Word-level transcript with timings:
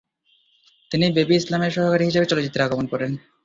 তিনি 0.91 1.05
বেবী 1.15 1.35
ইসলামের 1.37 1.75
সহকারী 1.75 2.03
হিসেবে 2.05 2.29
চলচ্চিত্রে 2.29 2.65
আগমন 2.65 2.85
করেন। 2.93 3.11